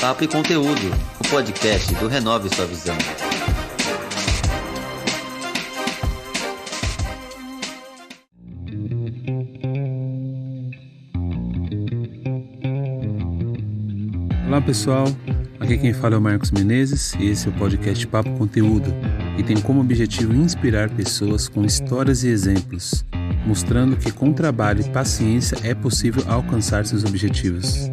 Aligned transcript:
Papo 0.00 0.24
e 0.24 0.26
Conteúdo, 0.26 0.80
o 1.22 1.28
podcast 1.28 1.94
do 1.96 2.08
Renove 2.08 2.48
Sua 2.48 2.64
Visão. 2.64 2.96
Olá 14.46 14.62
pessoal, 14.62 15.04
aqui 15.60 15.76
quem 15.76 15.92
fala 15.92 16.14
é 16.14 16.18
o 16.18 16.20
Marcos 16.22 16.50
Menezes 16.50 17.12
e 17.20 17.26
esse 17.26 17.48
é 17.48 17.50
o 17.50 17.52
podcast 17.52 18.06
Papo 18.06 18.30
Conteúdo, 18.38 18.90
que 19.36 19.42
tem 19.42 19.60
como 19.60 19.82
objetivo 19.82 20.34
inspirar 20.34 20.88
pessoas 20.88 21.46
com 21.46 21.62
histórias 21.62 22.24
e 22.24 22.28
exemplos, 22.28 23.04
mostrando 23.46 23.98
que 23.98 24.10
com 24.10 24.32
trabalho 24.32 24.80
e 24.80 24.88
paciência 24.88 25.58
é 25.62 25.74
possível 25.74 26.24
alcançar 26.26 26.86
seus 26.86 27.04
objetivos. 27.04 27.90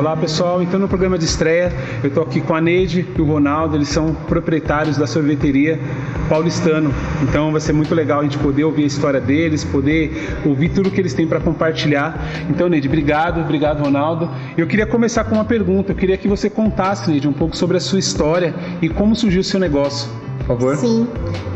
Olá 0.00 0.16
pessoal, 0.16 0.62
então 0.62 0.80
no 0.80 0.88
programa 0.88 1.18
de 1.18 1.26
estreia 1.26 1.70
eu 2.02 2.08
estou 2.08 2.22
aqui 2.22 2.40
com 2.40 2.54
a 2.54 2.60
Neide 2.60 3.06
e 3.14 3.20
o 3.20 3.24
Ronaldo, 3.26 3.76
eles 3.76 3.90
são 3.90 4.14
proprietários 4.14 4.96
da 4.96 5.06
sorveteria 5.06 5.78
Paulistano. 6.26 6.90
Então 7.22 7.52
vai 7.52 7.60
ser 7.60 7.74
muito 7.74 7.94
legal 7.94 8.20
a 8.20 8.22
gente 8.22 8.38
poder 8.38 8.64
ouvir 8.64 8.84
a 8.84 8.86
história 8.86 9.20
deles, 9.20 9.62
poder 9.62 10.38
ouvir 10.46 10.70
tudo 10.70 10.90
que 10.90 10.98
eles 10.98 11.12
têm 11.12 11.26
para 11.26 11.38
compartilhar. 11.38 12.18
Então 12.48 12.66
Neide, 12.66 12.88
obrigado, 12.88 13.42
obrigado 13.42 13.84
Ronaldo. 13.84 14.30
Eu 14.56 14.66
queria 14.66 14.86
começar 14.86 15.24
com 15.24 15.34
uma 15.34 15.44
pergunta, 15.44 15.92
eu 15.92 15.96
queria 15.96 16.16
que 16.16 16.26
você 16.26 16.48
contasse 16.48 17.10
Neide 17.10 17.28
um 17.28 17.34
pouco 17.34 17.54
sobre 17.54 17.76
a 17.76 17.80
sua 17.80 17.98
história 17.98 18.54
e 18.80 18.88
como 18.88 19.14
surgiu 19.14 19.42
o 19.42 19.44
seu 19.44 19.60
negócio, 19.60 20.10
por 20.38 20.46
favor. 20.46 20.76
Sim, 20.76 21.06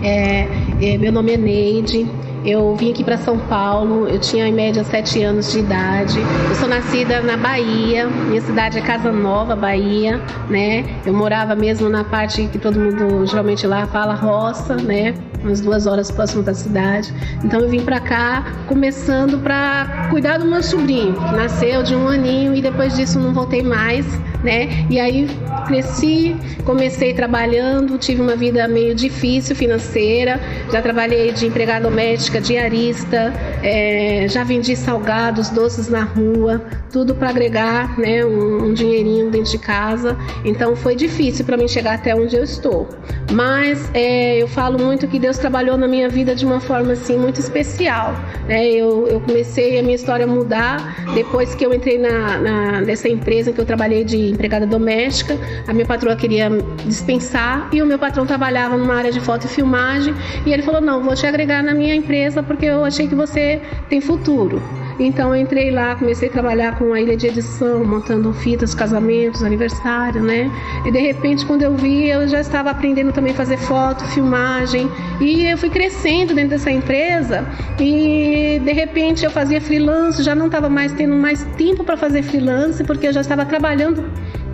é, 0.03 0.47
é, 0.83 0.99
meu 0.99 1.11
nome 1.11 1.33
é 1.33 1.39
Neide, 1.39 2.07
eu 2.45 2.77
vim 2.77 2.91
aqui 2.91 3.03
para 3.03 3.17
São 3.17 3.39
Paulo, 3.39 4.07
eu 4.07 4.19
tinha 4.19 4.47
em 4.47 4.53
média 4.53 4.85
sete 4.85 5.23
anos 5.23 5.51
de 5.51 5.61
idade. 5.61 6.19
Eu 6.49 6.55
sou 6.55 6.69
nascida 6.69 7.23
na 7.23 7.37
Bahia, 7.37 8.07
minha 8.07 8.41
cidade 8.43 8.79
é 8.79 8.83
Casa 8.83 9.11
Nova, 9.11 9.57
Bahia, 9.57 10.21
né? 10.51 10.85
Eu 11.07 11.15
morava 11.15 11.57
mesmo 11.57 11.89
na 11.89 12.05
parte 12.05 12.47
que 12.49 12.59
todo 12.59 12.79
mundo 12.79 13.27
geralmente 13.27 13.67
lá 13.67 13.87
fala 13.87 14.15
roça, 14.15 14.77
né? 14.77 15.15
Umas 15.45 15.61
duas 15.61 15.87
horas 15.87 16.11
próximo 16.11 16.43
da 16.43 16.55
cidade. 16.55 17.13
Então 17.45 17.61
eu 17.61 17.69
vim 17.69 17.81
para 17.81 18.01
cá 18.01 18.45
começando 18.67 19.39
para 19.39 20.09
cuidar 20.11 20.39
do 20.39 20.47
meu 20.47 20.63
sobrinho, 20.63 21.13
que 21.13 21.37
nasceu 21.37 21.83
de 21.83 21.95
um 21.95 22.09
aninho 22.09 22.55
e 22.55 22.63
depois 22.63 22.97
disso 22.97 23.21
não 23.21 23.35
voltei 23.35 23.63
mais, 23.63 24.07
né? 24.43 24.87
E 24.89 24.99
aí 24.99 25.29
cresci, 25.67 26.37
comecei 26.65 27.13
trabalhando, 27.13 27.99
tive 27.99 28.21
uma 28.21 28.37
vida 28.37 28.67
meio 28.69 28.95
difícil 28.95 29.57
financeira, 29.57 30.41
já 30.71 30.81
trabalhei 30.81 31.33
de 31.33 31.47
empregada 31.47 31.89
doméstica, 31.89 32.41
diarista, 32.41 33.33
é, 33.63 34.27
já 34.29 34.45
vendi 34.45 34.77
salgados, 34.77 35.51
doces 35.51 35.89
na 35.89 36.05
rua, 36.05 36.63
tudo 36.91 37.15
para 37.15 37.31
agregar 37.31 37.99
né, 37.99 38.25
um, 38.25 38.67
um, 38.67 38.75
dinheirinho 38.75 39.31
dentro 39.31 39.51
de 39.51 39.59
casa. 39.59 40.17
Então 40.45 40.77
foi 40.77 40.95
difícil 40.95 41.45
para 41.45 41.57
mim 41.57 41.67
chegar 41.67 41.95
até 41.95 42.15
onde 42.15 42.37
eu 42.37 42.45
estou. 42.45 42.89
Mas 43.33 43.91
é, 43.93 44.41
eu 44.41 44.49
falo 44.49 44.79
muito 44.79 45.09
que 45.09 45.19
Deus 45.19 45.34
trabalhou 45.39 45.77
na 45.77 45.87
minha 45.87 46.09
vida 46.09 46.35
de 46.35 46.45
uma 46.45 46.61
forma 46.61 46.93
assim 46.93 47.17
muito 47.17 47.41
especial. 47.41 48.15
Né? 48.49 48.67
Eu, 48.67 49.07
eu 49.09 49.21
comecei 49.21 49.79
a 49.79 49.83
minha 49.83 49.95
história 49.95 50.25
a 50.25 50.29
mudar 50.29 51.05
depois 51.15 51.55
que 51.55 51.65
eu 51.65 51.73
entrei 51.73 51.99
na, 51.99 52.39
na, 52.39 52.81
nessa 52.81 53.09
empresa 53.09 53.53
que 53.53 53.61
eu 53.61 53.65
trabalhei 53.65 54.05
de 54.05 54.31
empregada 54.31 54.67
doméstica. 54.67 55.37
A 55.67 55.73
minha 55.73 55.87
patroa 55.87 56.17
queria 56.17 56.51
dispensar 56.85 57.69
e 57.73 57.83
o 57.83 57.87
meu 57.87 57.99
patrão 57.99 58.27
trabalhava 58.27 58.77
numa 58.77 58.95
área 58.95 59.13
de 59.13 59.21
foto 59.21 59.47
e 59.47 59.49
filmagem 59.49 60.15
e 60.47 60.53
ele 60.53 60.63
falou: 60.63 60.81
Não, 60.81 61.03
vou 61.03 61.15
te 61.15 61.27
agregar 61.27 61.63
na 61.63 61.75
minha 61.75 61.95
empresa 61.95 62.43
porque 62.43 62.67
eu 62.67 62.85
achei 62.85 63.09
que 63.09 63.15
você 63.15 63.61
tem 63.89 64.01
futuro. 64.01 64.63
Então 64.99 65.35
eu 65.35 65.43
entrei 65.43 65.71
lá, 65.71 65.97
comecei 65.97 66.29
a 66.29 66.33
trabalhar 66.33 66.79
com 66.79 66.93
a 66.93 67.01
ilha 67.01 67.17
de 67.17 67.27
edição, 67.27 67.85
montando 67.85 68.33
fitas, 68.33 68.75
casamentos, 68.75 69.43
aniversário, 69.43 70.23
né? 70.23 70.51
E 70.85 70.91
de 70.91 70.99
repente, 70.99 71.45
quando 71.45 71.63
eu 71.63 71.75
vi, 71.75 72.09
eu 72.09 72.27
já 72.29 72.41
estava 72.41 72.71
aprendendo 72.71 73.13
também 73.13 73.33
a 73.33 73.37
fazer 73.37 73.57
foto, 73.57 74.05
filmagem. 74.07 74.89
E 75.21 75.47
eu 75.47 75.59
fui 75.59 75.71
crescendo 75.71 76.35
dentro 76.35 76.51
dessa 76.51 76.71
empresa 76.71 77.45
e 77.79 78.61
de 78.65 78.73
repente 78.73 79.25
eu 79.25 79.31
fazia 79.31 79.61
freelance, 79.61 80.23
já 80.23 80.35
não 80.35 80.47
estava 80.47 80.69
mais 80.69 80.93
tendo 80.93 81.15
mais 81.15 81.45
tempo 81.57 81.85
para 81.85 81.97
fazer 81.97 82.23
freelance, 82.23 82.83
porque 82.85 83.07
eu 83.09 83.13
já 83.13 83.21
estava 83.21 83.45
trabalhando 83.45 84.05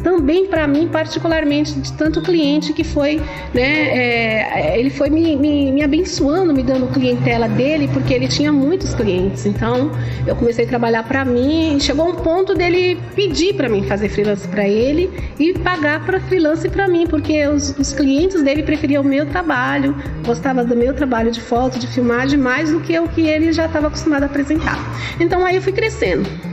também 0.01 0.47
para 0.47 0.67
mim, 0.67 0.89
particularmente, 0.89 1.75
de 1.75 1.93
tanto 1.93 2.21
cliente 2.23 2.73
que 2.73 2.85
foi, 2.85 3.21
né, 3.55 3.63
é, 3.63 4.79
ele 4.79 4.91
foi 4.91 5.11
me, 5.11 5.37
me, 5.37 5.73
me, 5.73 5.83
abençoando, 5.83 6.53
me 6.53 6.63
dando 6.63 6.87
clientela 6.93 7.49
dele, 7.49 7.89
porque 7.93 8.13
ele 8.13 8.29
tinha 8.29 8.53
muitos 8.53 8.95
clientes. 8.95 9.47
Então, 9.47 9.91
eu 10.27 10.35
comecei 10.37 10.65
a 10.65 10.69
trabalhar 10.69 11.03
para 11.05 11.25
mim 11.25 11.77
e 11.77 11.81
chegou 11.81 12.09
um 12.09 12.17
ponto 12.17 12.55
dele 12.55 12.99
pedir 13.15 13.55
para 13.55 13.69
mim 13.69 13.83
fazer 13.83 14.09
freelance 14.09 14.47
para 14.49 14.69
ele 14.69 15.11
e 15.39 15.53
pagar 15.55 16.05
para 16.05 16.21
freelance 16.21 16.69
para 16.69 16.89
mim, 16.89 17.07
porque 17.07 17.47
os, 17.47 17.77
os 17.79 17.93
clientes 17.93 18.43
dele 18.43 18.63
preferiam 18.63 19.03
o 19.03 19.07
meu 19.07 19.27
trabalho, 19.27 19.95
gostavam 20.25 20.65
do 20.65 20.77
meu 20.77 20.95
trabalho 20.95 21.31
de 21.31 21.41
foto, 21.41 21.79
de 21.79 21.87
filmagem, 21.87 22.39
mais 22.39 22.71
do 22.71 22.81
que 22.81 22.99
o 22.99 23.09
que 23.09 23.23
ele 23.23 23.53
já 23.53 23.67
estava 23.67 23.89
acostumado 23.89 24.25
a 24.25 24.27
apresentar. 24.27 24.79
Então, 25.19 25.45
aí 25.45 25.57
eu 25.57 25.63
fui 25.63 25.73
crescendo 25.73 26.50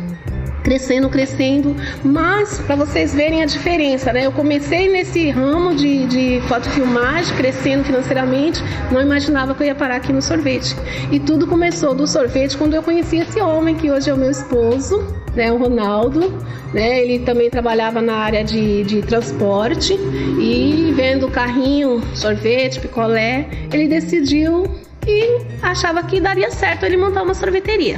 crescendo, 0.68 1.10
crescendo, 1.10 1.74
mas 2.04 2.60
para 2.60 2.76
vocês 2.76 3.16
verem 3.16 3.42
a 3.42 3.46
diferença, 3.46 4.12
né? 4.12 4.26
Eu 4.26 4.34
comecei 4.34 4.92
nesse 4.92 5.30
ramo 5.30 5.74
de, 5.74 6.06
de 6.08 6.42
fotofilmagem, 6.50 7.34
crescendo 7.38 7.86
financeiramente, 7.86 8.62
não 8.92 9.02
imaginava 9.02 9.56
que 9.56 9.64
eu 9.64 9.68
ia 9.68 9.76
parar 9.76 9.96
aqui 9.96 10.12
no 10.12 10.22
sorvete. 10.22 10.76
E 11.10 11.22
tudo 11.22 11.48
começou 11.48 11.96
do 11.96 12.06
sorvete 12.06 12.58
quando 12.58 12.74
eu 12.74 12.84
conheci 12.84 13.20
esse 13.20 13.40
homem 13.40 13.76
que 13.76 13.90
hoje 13.90 14.10
é 14.10 14.14
o 14.14 14.18
meu 14.18 14.30
esposo, 14.30 15.08
né, 15.34 15.50
o 15.54 15.58
Ronaldo, 15.58 16.34
né, 16.74 17.02
ele 17.02 17.20
também 17.20 17.50
trabalhava 17.50 18.02
na 18.02 18.16
área 18.16 18.44
de, 18.44 18.84
de 18.84 19.02
transporte 19.04 19.94
e 19.94 20.92
vendo 20.98 21.30
carrinho, 21.30 22.04
sorvete, 22.14 22.82
picolé, 22.82 23.48
ele 23.72 23.88
decidiu 23.88 24.66
e 25.08 25.46
achava 25.62 26.04
que 26.04 26.20
daria 26.20 26.52
certo 26.52 26.86
ele 26.86 26.98
montar 26.98 27.24
uma 27.24 27.34
sorveteria. 27.34 27.98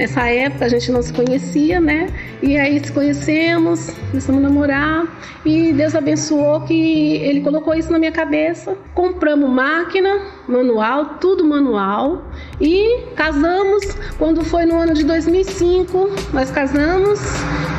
Nessa 0.00 0.30
época 0.30 0.64
a 0.64 0.68
gente 0.70 0.90
não 0.90 1.02
se 1.02 1.12
conhecia, 1.12 1.78
né? 1.78 2.08
E 2.42 2.56
aí 2.56 2.82
se 2.82 2.90
conhecemos, 2.90 3.90
começamos 4.08 4.42
a 4.42 4.48
namorar 4.48 5.06
e 5.44 5.74
Deus 5.74 5.94
abençoou 5.94 6.62
que 6.62 7.16
Ele 7.16 7.42
colocou 7.42 7.74
isso 7.74 7.92
na 7.92 7.98
minha 7.98 8.10
cabeça. 8.10 8.78
Compramos 8.94 9.50
máquina, 9.50 10.22
manual, 10.48 11.18
tudo 11.20 11.44
manual 11.44 12.24
e 12.58 13.02
casamos. 13.14 13.84
Quando 14.16 14.42
foi 14.42 14.64
no 14.64 14.80
ano 14.80 14.94
de 14.94 15.04
2005, 15.04 16.08
nós 16.32 16.50
casamos 16.50 17.20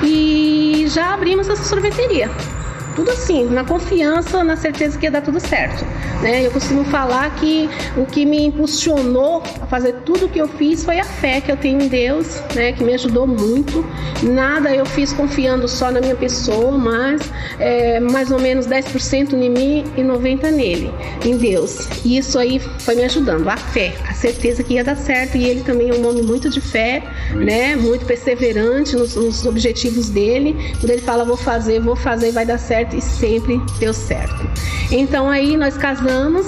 e 0.04 0.86
já 0.90 1.16
abrimos 1.16 1.50
essa 1.50 1.64
sorveteria 1.64 2.30
tudo 2.96 3.12
assim, 3.12 3.46
na 3.46 3.63
confiança, 3.63 4.44
na 4.44 4.56
certeza 4.56 4.97
que 4.97 5.06
ia 5.06 5.12
dar 5.12 5.22
tudo 5.22 5.40
certo. 5.40 5.85
Né? 6.22 6.46
Eu 6.46 6.52
costumo 6.52 6.84
falar 6.85 7.34
que 7.35 7.69
o 7.97 8.06
que 8.06 8.25
me 8.25 8.46
impulsionou 8.46 9.41
a 9.62 9.66
fazer 9.66 9.94
tudo 10.06 10.25
o 10.25 10.29
que 10.29 10.40
eu 10.40 10.47
fiz 10.47 10.84
foi 10.84 11.00
a 11.00 11.03
fé 11.03 11.41
que 11.41 11.51
eu 11.51 11.57
tenho 11.57 11.81
em 11.81 11.88
Deus, 11.88 12.41
né? 12.56 12.74
que 12.74 12.84
me 12.84 12.94
ajudou 12.94 13.25
muito. 13.25 13.85
Nada 14.24 14.75
eu 14.75 14.85
fiz 14.85 15.12
confiando 15.13 15.68
só 15.68 15.91
na 15.91 16.00
minha 16.00 16.16
pessoa, 16.16 16.72
mas 16.78 17.22
é, 17.59 18.00
mais 18.00 18.31
ou 18.31 18.40
menos 18.40 18.68
10% 18.68 19.34
em 19.34 19.50
mim 19.50 19.84
e 19.97 20.01
90% 20.01 20.51
nele, 20.51 20.91
em 21.25 21.38
Deus. 21.38 21.88
E 22.03 22.18
isso 22.18 22.38
aí 22.38 22.59
foi 22.59 22.96
me 22.96 23.03
ajudando, 23.03 23.47
a 23.50 23.57
fé, 23.57 23.94
a 24.07 24.13
certeza 24.13 24.63
que 24.63 24.75
ia 24.75 24.84
dar 24.84 24.97
certo. 24.97 25.38
E 25.38 25.46
ele 25.46 25.62
também 25.62 25.90
é 25.90 25.94
um 25.94 26.07
homem 26.07 26.24
muito 26.24 26.50
de 26.50 26.62
fé, 26.62 27.03
né? 27.34 27.75
muito 27.75 28.06
perseverante 28.06 28.96
nos, 28.96 29.16
nos 29.16 29.46
objetivos 29.46 30.09
dele. 30.09 30.56
Quando 30.80 30.91
ele 30.91 31.01
fala, 31.01 31.24
vou 31.24 31.38
fazer, 31.38 31.80
vou 31.80 31.96
fazer, 31.96 32.31
vai 32.31 32.46
dar 32.46 32.57
certo, 32.57 32.81
e 32.96 33.02
sempre 33.02 33.62
deu 33.80 33.94
certo. 33.94 34.47
Então 34.92 35.30
aí 35.30 35.56
nós 35.58 35.78
casamos. 35.78 36.48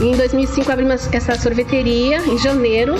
Em 0.00 0.16
2005 0.16 0.70
abrimos 0.70 1.08
essa 1.12 1.36
sorveteria 1.36 2.18
em 2.26 2.38
janeiro 2.38 2.94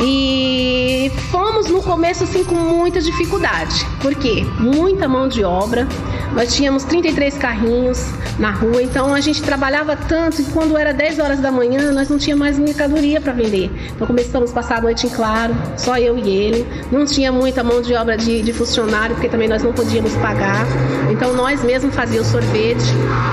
e 0.00 1.12
fomos 1.30 1.68
no 1.68 1.82
começo 1.82 2.24
assim 2.24 2.44
com 2.44 2.54
muita 2.54 3.00
dificuldade. 3.00 3.86
Por 4.00 4.14
quê? 4.14 4.44
Muita 4.58 5.06
mão 5.08 5.28
de 5.28 5.44
obra. 5.44 5.86
Nós 6.34 6.54
tínhamos 6.54 6.84
33 6.84 7.36
carrinhos 7.36 8.06
na 8.38 8.50
rua, 8.50 8.82
então 8.82 9.12
a 9.12 9.20
gente 9.20 9.42
trabalhava 9.42 9.94
tanto 9.94 10.42
que 10.42 10.50
quando 10.50 10.78
era 10.78 10.94
10 10.94 11.18
horas 11.18 11.40
da 11.40 11.52
manhã 11.52 11.92
nós 11.92 12.08
não 12.08 12.16
tinha 12.16 12.34
mais 12.34 12.58
mercadoria 12.58 13.20
para 13.20 13.34
vender. 13.34 13.70
Então 13.94 14.06
começamos 14.06 14.50
a 14.50 14.54
passar 14.54 14.78
a 14.78 14.80
noite 14.80 15.06
em 15.06 15.10
claro, 15.10 15.54
só 15.76 15.98
eu 15.98 16.16
e 16.16 16.30
ele. 16.30 16.66
Não 16.90 17.04
tinha 17.04 17.30
muita 17.30 17.62
mão 17.62 17.82
de 17.82 17.94
obra 17.94 18.16
de, 18.16 18.40
de 18.40 18.52
funcionário, 18.52 19.14
porque 19.14 19.28
também 19.28 19.46
nós 19.46 19.62
não 19.62 19.74
podíamos 19.74 20.14
pagar. 20.16 20.66
Então 21.10 21.34
nós 21.34 21.62
mesmos 21.62 21.94
fazíamos 21.94 22.28
sorvete. 22.28 22.84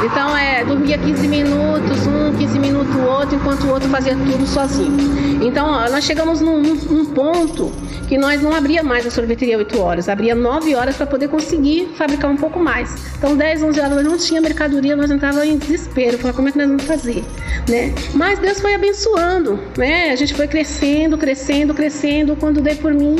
Então 0.03 0.35
é, 0.35 0.65
dormia 0.65 0.97
15 0.97 1.27
minutos, 1.27 2.05
um, 2.05 2.35
15 2.37 2.59
minutos 2.59 2.93
o 2.95 3.01
outro, 3.03 3.35
enquanto 3.37 3.63
o 3.63 3.69
outro 3.69 3.87
fazia 3.89 4.15
tudo 4.15 4.45
sozinho. 4.45 5.28
Então 5.41 5.67
nós 5.89 6.03
chegamos 6.03 6.41
num 6.41 6.57
um, 6.57 7.01
um 7.01 7.05
ponto 7.05 7.71
que 8.07 8.17
nós 8.17 8.41
não 8.41 8.53
abria 8.53 8.83
mais 8.83 9.05
a 9.05 9.11
sorveteria 9.11 9.57
8 9.57 9.79
horas, 9.79 10.09
abria 10.09 10.35
9 10.35 10.75
horas 10.75 10.97
para 10.97 11.05
poder 11.05 11.29
conseguir 11.29 11.89
fabricar 11.95 12.29
um 12.29 12.35
pouco 12.35 12.59
mais. 12.59 13.13
Então 13.17 13.37
10, 13.37 13.63
11 13.63 13.79
horas 13.79 14.03
não 14.03 14.17
tinha 14.17 14.41
mercadoria, 14.41 14.95
nós 14.95 15.11
entrava 15.11 15.45
em 15.45 15.57
desespero, 15.57 16.17
falava 16.17 16.35
como 16.35 16.49
é 16.49 16.51
que 16.51 16.57
nós 16.57 16.67
vamos 16.67 16.83
fazer, 16.83 17.23
né? 17.69 17.93
Mas 18.13 18.39
Deus 18.39 18.59
foi 18.59 18.73
abençoando, 18.73 19.59
né? 19.77 20.11
A 20.11 20.15
gente 20.15 20.33
foi 20.33 20.47
crescendo, 20.47 21.17
crescendo, 21.17 21.73
crescendo, 21.73 22.35
quando 22.35 22.61
dei 22.61 22.75
por 22.75 22.93
mim, 22.93 23.15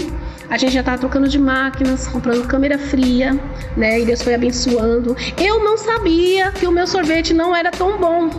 a 0.50 0.58
gente 0.58 0.74
já 0.74 0.80
estava 0.80 0.98
trocando 0.98 1.28
de 1.28 1.38
máquinas, 1.38 2.08
comprando 2.08 2.48
câmera 2.48 2.78
fria, 2.80 3.40
né? 3.78 4.00
E 4.00 4.06
Deus 4.06 4.24
foi 4.24 4.34
abençoando. 4.34 5.16
Eu 5.38 5.64
não 5.64 5.78
sabia 5.78 6.52
que 6.52 6.66
o 6.66 6.72
meu 6.72 6.88
sorvete 6.88 7.34
não 7.34 7.56
era 7.56 7.70
tão 7.70 7.98
bom, 8.00 8.30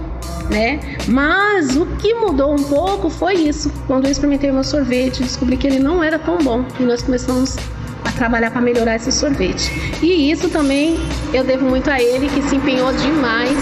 né? 0.51 0.81
Mas 1.07 1.77
o 1.77 1.87
que 1.87 2.15
mudou 2.15 2.53
um 2.53 2.63
pouco 2.65 3.09
foi 3.09 3.35
isso. 3.35 3.71
Quando 3.87 4.07
eu 4.07 4.11
experimentei 4.11 4.51
o 4.51 4.55
meu 4.55 4.65
sorvete, 4.65 5.23
descobri 5.23 5.57
que 5.57 5.67
ele 5.67 5.79
não 5.79 6.03
era 6.03 6.19
tão 6.19 6.39
bom 6.39 6.65
e 6.79 6.83
nós 6.83 7.03
começamos 7.03 7.57
a 8.05 8.11
trabalhar 8.13 8.51
para 8.51 8.61
melhorar 8.61 8.97
esse 8.97 9.13
sorvete. 9.13 9.71
E 10.03 10.31
isso 10.31 10.49
também 10.49 10.99
eu 11.33 11.45
devo 11.45 11.65
muito 11.65 11.89
a 11.91 12.01
ele 12.01 12.29
que 12.29 12.43
se 12.43 12.57
empenhou 12.57 12.93
demais 12.93 13.57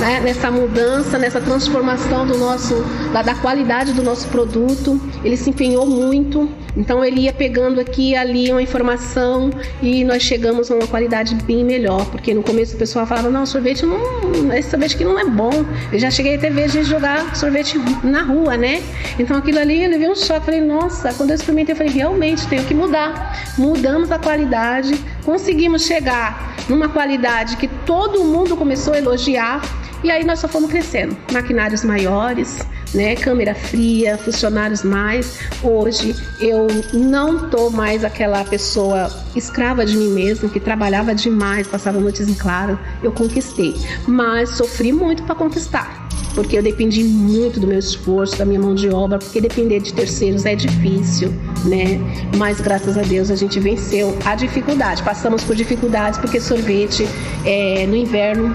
né, 0.00 0.20
nessa 0.20 0.50
mudança, 0.50 1.18
nessa 1.18 1.40
transformação 1.40 2.26
do 2.26 2.36
nosso, 2.38 2.84
da, 3.12 3.22
da, 3.22 3.34
qualidade 3.34 3.92
do 3.92 4.02
nosso 4.02 4.28
produto. 4.28 5.00
Ele 5.24 5.36
se 5.36 5.50
empenhou 5.50 5.86
muito. 5.86 6.48
Então 6.76 7.04
ele 7.04 7.22
ia 7.22 7.32
pegando 7.32 7.80
aqui 7.80 8.10
e 8.10 8.16
ali 8.16 8.50
uma 8.50 8.62
informação 8.62 9.50
e 9.82 10.04
nós 10.04 10.22
chegamos 10.22 10.70
a 10.70 10.74
uma 10.74 10.86
qualidade 10.86 11.34
bem 11.36 11.64
melhor. 11.64 12.04
Porque 12.06 12.34
no 12.34 12.42
começo 12.42 12.74
o 12.74 12.78
pessoal 12.78 13.06
falava, 13.06 13.30
não, 13.30 13.46
sorvete 13.46 13.86
não. 13.86 14.52
Esse 14.54 14.70
sorvete 14.70 14.94
aqui 14.96 15.04
não 15.04 15.18
é 15.18 15.24
bom. 15.24 15.64
Eu 15.92 15.98
já 15.98 16.10
cheguei 16.10 16.36
até 16.36 16.50
ver 16.50 16.64
a 16.64 16.68
gente 16.68 16.86
jogar 16.86 17.34
sorvete 17.36 17.78
na 18.02 18.22
rua, 18.22 18.56
né? 18.56 18.82
Então 19.18 19.36
aquilo 19.36 19.58
ali 19.58 19.84
eu 19.84 19.90
levei 19.90 20.08
um 20.08 20.16
choque. 20.16 20.46
Falei, 20.46 20.60
nossa, 20.60 21.12
quando 21.14 21.30
eu 21.30 21.36
experimentei, 21.36 21.72
eu 21.72 21.76
falei, 21.76 21.92
realmente 21.92 22.46
tenho 22.48 22.64
que 22.64 22.74
mudar. 22.74 23.54
Mudamos 23.56 24.10
a 24.10 24.18
qualidade, 24.18 24.94
conseguimos 25.24 25.84
chegar 25.86 26.54
numa 26.68 26.88
qualidade 26.88 27.56
que 27.56 27.68
todo 27.86 28.24
mundo 28.24 28.56
começou 28.56 28.94
a 28.94 28.98
elogiar 28.98 29.62
e 30.02 30.10
aí 30.10 30.22
nós 30.22 30.38
só 30.38 30.48
fomos 30.48 30.70
crescendo. 30.70 31.16
Maquinários 31.32 31.82
maiores, 31.82 32.58
né? 32.94 33.16
Câmera 33.16 33.54
fria, 33.54 34.16
funcionários 34.16 34.82
mais. 34.82 35.38
Hoje 35.62 36.14
eu 36.40 36.68
não 36.92 37.50
tô 37.50 37.68
mais 37.70 38.04
aquela 38.04 38.44
pessoa 38.44 39.10
escrava 39.34 39.84
de 39.84 39.96
mim 39.96 40.10
mesma, 40.10 40.48
que 40.48 40.60
trabalhava 40.60 41.14
demais, 41.14 41.66
passava 41.66 41.98
noites 41.98 42.28
em 42.28 42.34
claro. 42.34 42.78
Eu 43.02 43.12
conquistei, 43.12 43.74
mas 44.06 44.50
sofri 44.50 44.92
muito 44.92 45.22
para 45.24 45.34
conquistar 45.34 46.04
porque 46.34 46.58
eu 46.58 46.62
dependi 46.62 47.04
muito 47.04 47.60
do 47.60 47.66
meu 47.66 47.78
esforço, 47.78 48.36
da 48.36 48.44
minha 48.44 48.58
mão 48.58 48.74
de 48.74 48.90
obra, 48.90 49.18
porque 49.18 49.40
depender 49.40 49.80
de 49.80 49.94
terceiros 49.94 50.44
é 50.44 50.54
difícil, 50.54 51.32
né? 51.64 52.00
Mas 52.36 52.60
graças 52.60 52.98
a 52.98 53.02
Deus 53.02 53.30
a 53.30 53.36
gente 53.36 53.60
venceu 53.60 54.16
a 54.24 54.34
dificuldade. 54.34 55.02
Passamos 55.02 55.44
por 55.44 55.54
dificuldades 55.54 56.18
porque 56.18 56.40
sorvete 56.40 57.06
é, 57.44 57.86
no 57.86 57.94
inverno 57.94 58.54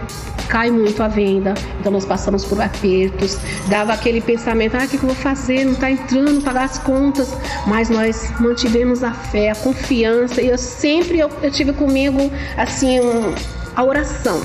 cai 0.49 0.71
muito 0.71 1.01
a 1.01 1.07
venda, 1.07 1.53
então 1.79 1.91
nós 1.91 2.05
passamos 2.05 2.43
por 2.43 2.59
apertos, 2.59 3.37
dava 3.69 3.93
aquele 3.93 4.19
pensamento, 4.19 4.75
ah, 4.75 4.83
o 4.83 4.87
que 4.87 4.95
eu 4.95 5.01
vou 5.01 5.15
fazer? 5.15 5.63
Não 5.63 5.73
está 5.73 5.89
entrando, 5.91 6.43
pagar 6.43 6.65
as 6.65 6.79
contas, 6.79 7.31
mas 7.67 7.89
nós 7.89 8.33
mantivemos 8.39 9.03
a 9.03 9.11
fé, 9.11 9.51
a 9.51 9.55
confiança, 9.55 10.41
e 10.41 10.47
eu 10.47 10.57
sempre 10.57 11.19
eu, 11.19 11.29
eu 11.43 11.51
tive 11.51 11.71
comigo 11.73 12.31
assim 12.57 12.99
um, 12.99 13.33
a 13.75 13.83
oração 13.83 14.41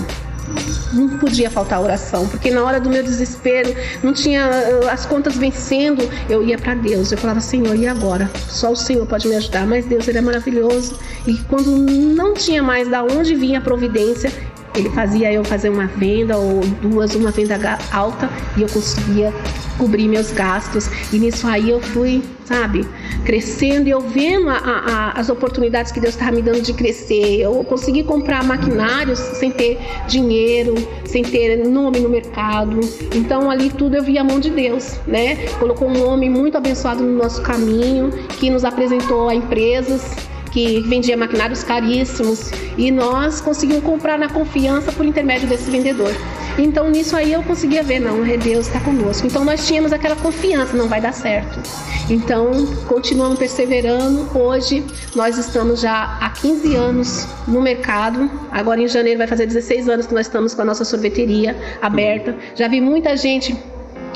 não 0.93 1.19
podia 1.19 1.51
faltar 1.51 1.81
oração, 1.81 2.29
porque 2.29 2.50
na 2.50 2.62
hora 2.62 2.79
do 2.79 2.89
meu 2.89 3.03
desespero, 3.03 3.75
não 4.03 4.12
tinha 4.12 4.49
as 4.91 5.05
contas 5.05 5.37
vencendo, 5.37 6.09
eu 6.29 6.47
ia 6.47 6.57
para 6.57 6.75
Deus. 6.75 7.11
Eu 7.11 7.19
falava, 7.19 7.41
Senhor, 7.41 7.75
e 7.75 7.87
agora? 7.87 8.31
Só 8.49 8.73
o 8.73 8.77
Senhor 8.77 9.05
pode 9.07 9.27
me 9.27 9.35
ajudar. 9.35 9.67
Mas 9.67 9.87
Deus, 9.87 10.07
ele 10.07 10.19
é 10.19 10.21
maravilhoso. 10.21 10.99
E 11.27 11.37
quando 11.49 11.71
não 11.71 12.35
tinha 12.35 12.62
mais 12.62 12.89
da 12.89 13.03
onde 13.03 13.35
vinha 13.35 13.59
a 13.59 13.62
providência, 13.62 14.33
ele 14.75 14.91
fazia 14.91 15.32
eu 15.32 15.44
fazer 15.44 15.71
uma 15.71 15.87
venda 15.87 16.37
ou 16.37 16.61
duas, 16.82 17.15
uma 17.15 17.31
venda 17.31 17.79
alta 17.93 18.29
e 18.56 18.62
eu 18.62 18.69
conseguia 18.69 19.32
cobrir 19.79 20.09
meus 20.09 20.32
gastos. 20.32 20.88
E 21.12 21.19
nisso 21.19 21.47
aí 21.47 21.71
eu 21.71 21.81
fui, 21.81 22.23
sabe, 22.44 22.87
crescendo 23.25 23.88
e 23.88 23.91
eu 23.91 24.00
vendo 24.00 24.49
a, 24.49 24.56
a, 24.56 25.11
as 25.12 25.29
oportunidades 25.29 25.93
que 25.93 26.00
Deus 26.00 26.15
estava 26.15 26.32
me 26.32 26.43
dando 26.43 26.61
de 26.61 26.73
crescer. 26.73 27.41
Eu 27.41 27.65
consegui 27.65 28.03
comprar 28.03 28.43
maquinários 28.44 29.19
sem 29.19 29.50
ter 29.50 29.79
dinheiro, 30.09 30.75
sem 31.05 31.23
ter 31.23 31.69
nome 31.69 32.00
no 32.00 32.09
mercado. 32.09 32.81
Então 33.15 33.50
ali 33.50 33.71
tudo 33.71 33.97
eu 33.97 34.03
vi 34.03 34.19
a 34.19 34.25
mão 34.25 34.41
de 34.41 34.50
Deus, 34.50 34.99
né? 35.06 35.47
Colocou 35.59 35.88
um 35.88 36.09
homem 36.09 36.29
muito 36.29 36.56
abençoado 36.56 37.03
no 37.03 37.17
nosso 37.17 37.43
caminho, 37.43 38.11
que 38.41 38.50
nos 38.50 38.65
apresentou 38.65 39.29
a 39.29 39.35
empresas 39.35 40.34
que 40.55 40.81
vendia 40.83 41.17
maquinários 41.17 41.65
caríssimos 41.65 42.53
e 42.79 42.89
nós 42.93 43.41
conseguimos 43.41 43.83
comprar 43.83 44.17
na 44.17 44.29
confiança 44.29 44.93
por 44.93 45.05
intermédio 45.05 45.49
desse 45.49 45.69
vendedor. 45.69 46.15
Então 46.56 46.89
nisso 46.89 47.17
aí 47.17 47.33
eu 47.33 47.43
conseguia 47.43 47.83
ver, 47.83 47.99
não, 47.99 48.25
é 48.25 48.37
Deus 48.37 48.69
está 48.69 48.79
conosco. 48.79 49.27
Então 49.27 49.45
nós 49.45 49.67
tínhamos 49.67 49.93
aquela 49.93 50.15
confiança, 50.15 50.77
não 50.77 50.87
vai 50.87 51.01
dar 51.01 51.12
certo. 51.12 51.61
Então 52.09 52.53
continuamos 52.87 53.37
perseverando. 53.37 54.29
Hoje 54.39 54.85
nós 55.17 55.37
estamos 55.37 55.81
já 55.81 56.19
há 56.21 56.31
15 56.31 56.77
anos 56.77 57.27
no 57.49 57.61
mercado. 57.61 58.31
Agora 58.53 58.81
em 58.81 58.87
janeiro 58.87 59.19
vai 59.19 59.27
fazer 59.27 59.47
16 59.47 59.89
anos 59.89 60.07
que 60.07 60.15
nós 60.15 60.27
estamos 60.27 60.55
com 60.55 60.62
a 60.62 60.65
nossa 60.65 60.85
sorveteria 60.85 61.57
aberta. 61.83 62.37
Já 62.55 62.69
vi 62.69 62.81
muita 62.81 63.17
gente 63.17 63.57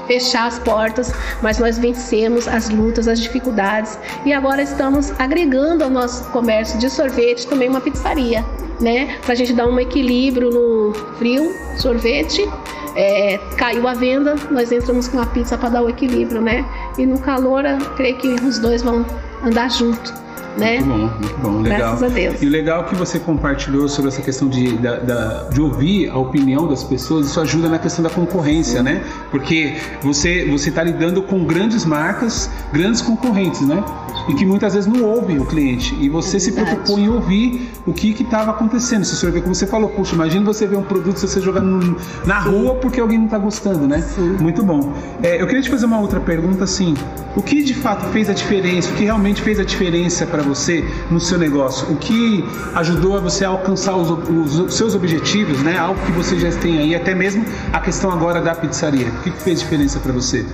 fechar 0.09 0.47
as 0.49 0.59
portas, 0.59 1.13
mas 1.41 1.59
nós 1.59 1.79
vencemos 1.79 2.49
as 2.49 2.69
lutas, 2.69 3.07
as 3.07 3.21
dificuldades 3.21 3.97
e 4.25 4.33
agora 4.33 4.63
estamos 4.63 5.13
agregando 5.21 5.85
ao 5.85 5.91
nosso 5.91 6.25
comércio 6.31 6.79
de 6.81 6.91
sorvete 6.91 7.47
também 7.47 7.69
uma 7.69 7.81
pizzaria, 7.81 8.45
né? 8.81 9.17
Para 9.23 9.35
a 9.35 9.37
gente 9.37 9.53
dar 9.53 9.69
um 9.69 9.79
equilíbrio 9.79 10.51
no 10.51 10.95
frio, 11.19 11.55
sorvete. 11.77 12.49
É, 12.97 13.39
caiu 13.57 13.87
a 13.87 13.95
venda, 13.95 14.35
nós 14.51 14.73
entramos 14.73 15.07
com 15.07 15.21
a 15.21 15.27
pizza 15.27 15.57
para 15.57 15.69
dar 15.69 15.83
o 15.83 15.89
equilíbrio, 15.89 16.41
né? 16.41 16.65
E 16.97 17.07
no 17.07 17.21
calor, 17.21 17.63
creio 17.97 18.17
que 18.17 18.29
os 18.29 18.59
dois 18.59 18.83
vão 18.83 19.07
andar 19.45 19.71
junto 19.71 20.28
né? 20.59 20.81
Muito 20.81 20.89
bom, 20.89 20.99
muito 20.99 21.39
bom, 21.39 21.61
legal. 21.63 21.79
Graças 21.79 22.03
a 22.03 22.09
Deus. 22.09 22.43
E 22.43 22.47
o 22.47 22.51
legal 22.51 22.85
que 22.85 22.95
você 22.95 23.19
compartilhou 23.19 23.89
sobre 23.89 24.09
essa 24.09 24.23
questão 24.23 24.49
de, 24.49 24.77
da, 24.79 24.97
da, 24.97 25.43
de 25.45 25.61
ouvir 25.61 26.11
a 26.11 26.19
opinião 26.19 26.67
das 26.67 26.83
pessoas, 26.85 27.27
isso 27.27 27.41
ajuda 27.41 27.69
na 27.69 27.79
questão 27.79 28.03
da 28.03 28.11
concorrência, 28.11 28.83
né? 28.83 29.03
Porque 29.31 29.77
você 30.03 30.47
você 30.47 30.69
está 30.71 30.83
lidando 30.83 31.23
com 31.23 31.45
grandes 31.45 31.85
marcas, 31.85 32.51
grandes 32.73 33.01
concorrentes, 33.01 33.61
né? 33.61 33.83
E 34.29 34.35
que 34.35 34.45
muitas 34.45 34.75
vezes 34.75 34.93
não 34.93 35.05
ouvem 35.05 35.39
o 35.39 35.47
cliente. 35.47 35.97
E 36.01 36.09
você 36.09 36.37
é 36.37 36.41
se 36.41 36.53
preocupou 36.53 36.99
em 36.99 37.09
ouvir 37.09 37.71
o 37.87 37.93
que 37.93 38.11
estava 38.23 38.51
acontecendo. 38.51 39.05
Se 39.05 39.17
você 39.17 39.31
ver 39.31 39.43
como 39.43 39.55
você 39.55 39.67
falou, 39.67 39.89
puxa, 39.89 40.15
imagina 40.15 40.45
você 40.45 40.67
ver 40.67 40.77
um 40.77 40.83
produto 40.83 41.19
você 41.19 41.41
jogar 41.41 41.61
no, 41.61 41.97
na 42.27 42.43
Sim. 42.43 42.51
rua 42.51 42.75
porque 42.77 43.01
alguém 43.01 43.19
não 43.19 43.25
está 43.27 43.39
gostando, 43.39 43.87
né? 43.87 44.03
Sim. 44.03 44.37
Muito 44.41 44.63
bom. 44.63 44.93
É, 45.23 45.41
eu 45.41 45.47
queria 45.47 45.63
te 45.63 45.71
fazer 45.71 45.87
uma 45.87 46.01
outra 46.01 46.21
pergunta 46.21 46.65
assim. 46.65 46.95
O 47.37 47.43
que 47.43 47.63
de 47.63 47.75
fato 47.75 48.07
fez 48.09 48.29
a 48.29 48.33
diferença? 48.33 48.91
O 48.91 48.95
que 48.95 49.05
realmente 49.05 49.41
fez 49.43 49.61
a 49.61 49.65
diferença 49.65 50.27
para 50.27 50.43
você 50.43 50.85
no 51.11 51.21
seu 51.21 51.39
negócio? 51.39 51.91
O 51.93 51.97
que 51.97 52.45
ajudou 52.75 53.17
a 53.17 53.21
você 53.21 53.45
a 53.45 53.49
alcançar 53.49 53.97
os, 53.97 54.11
os, 54.11 54.75
seus 54.75 54.95
objetivos, 54.95 55.63
né? 55.63 55.79
Algo 55.79 56.01
que 56.05 56.13
você 56.13 56.39
já 56.39 56.51
tem 56.51 56.79
aí, 56.79 56.95
até 56.95 57.15
mesmo 57.15 57.45
a 57.73 57.81
questão 57.81 58.11
agora 58.11 58.41
da 58.41 58.55
pizzaria. 58.55 59.09
O 59.09 59.23
que 59.23 59.31
fez 59.31 59.61
diferença 59.61 59.99
para 60.01 60.13
você? 60.13 60.45